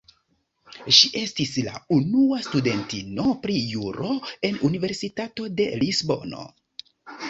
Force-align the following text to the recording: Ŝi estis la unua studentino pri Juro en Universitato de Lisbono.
Ŝi 0.99 1.11
estis 1.19 1.51
la 1.67 1.75
unua 1.97 2.41
studentino 2.47 3.29
pri 3.45 3.61
Juro 3.75 4.19
en 4.53 4.61
Universitato 4.73 5.51
de 5.63 5.73
Lisbono. 5.89 6.47